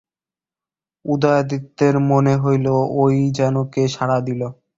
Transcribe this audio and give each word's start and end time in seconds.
উদয়াদিত্যের 1.05 1.95
মনে 2.09 2.33
হইল, 2.35 2.67
ঐ 2.95 3.03
যেন 3.37 3.55
কে 3.73 3.83
সাড়া 3.87 4.17
দিল। 4.19 4.41